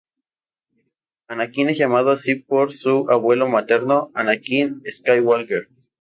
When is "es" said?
1.69-1.77